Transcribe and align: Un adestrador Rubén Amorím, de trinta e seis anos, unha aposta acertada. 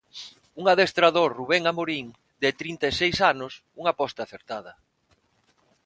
Un 0.59 0.65
adestrador 0.73 1.29
Rubén 1.39 1.63
Amorím, 1.71 2.07
de 2.43 2.49
trinta 2.59 2.85
e 2.91 2.93
seis 3.01 3.17
anos, 3.33 3.53
unha 3.79 3.91
aposta 3.93 4.19
acertada. 4.23 4.73